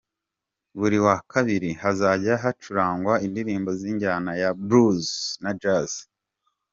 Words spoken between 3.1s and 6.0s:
indirimbo z’injyana ya Blues na Jazz.